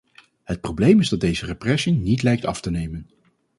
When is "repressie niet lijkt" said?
1.45-2.45